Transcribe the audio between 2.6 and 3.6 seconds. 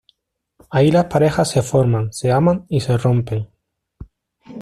y se rompen…